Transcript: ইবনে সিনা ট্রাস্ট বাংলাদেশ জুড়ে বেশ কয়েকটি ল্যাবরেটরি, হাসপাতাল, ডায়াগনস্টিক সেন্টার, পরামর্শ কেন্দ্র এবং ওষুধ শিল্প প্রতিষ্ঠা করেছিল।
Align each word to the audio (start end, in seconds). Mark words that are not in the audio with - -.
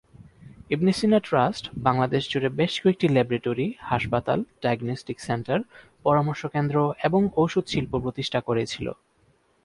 ইবনে 0.69 0.91
সিনা 0.99 1.19
ট্রাস্ট 1.27 1.63
বাংলাদেশ 1.77 2.23
জুড়ে 2.31 2.49
বেশ 2.59 2.73
কয়েকটি 2.81 3.07
ল্যাবরেটরি, 3.07 3.67
হাসপাতাল, 3.89 4.39
ডায়াগনস্টিক 4.61 5.17
সেন্টার, 5.27 5.59
পরামর্শ 6.05 6.41
কেন্দ্র 6.55 6.77
এবং 7.07 7.21
ওষুধ 7.43 7.65
শিল্প 7.73 7.93
প্রতিষ্ঠা 8.03 8.39
করেছিল। 8.47 8.87